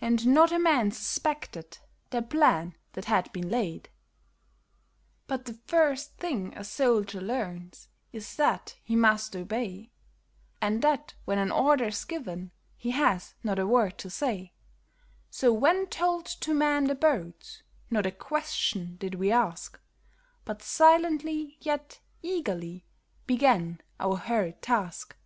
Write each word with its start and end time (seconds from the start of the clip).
And 0.00 0.24
not 0.28 0.52
a 0.52 0.58
man 0.60 0.92
suspected 0.92 1.78
the 2.10 2.22
plan 2.22 2.76
that 2.92 3.06
had 3.06 3.32
been 3.32 3.48
laid. 3.48 3.88
But 5.26 5.46
the 5.46 5.54
first 5.66 6.12
thing 6.16 6.56
a 6.56 6.62
soldier 6.62 7.20
learns 7.20 7.88
is 8.12 8.36
that 8.36 8.76
he 8.84 8.94
must 8.94 9.34
obey, 9.34 9.90
And 10.62 10.80
that 10.82 11.14
when 11.24 11.38
an 11.38 11.50
order's 11.50 12.04
given 12.04 12.52
he 12.76 12.92
has 12.92 13.34
not 13.42 13.58
a 13.58 13.66
word 13.66 13.98
to 13.98 14.08
say; 14.08 14.52
So 15.28 15.52
when 15.52 15.86
told 15.88 16.26
to 16.26 16.54
man 16.54 16.84
the 16.84 16.94
boats, 16.94 17.64
not 17.90 18.06
a 18.06 18.12
question 18.12 18.94
did 18.98 19.16
we 19.16 19.32
ask, 19.32 19.80
But 20.44 20.62
silently, 20.62 21.58
yet 21.60 21.98
eagerly, 22.22 22.86
began 23.26 23.80
our 23.98 24.18
hurried 24.18 24.62
task. 24.62 25.16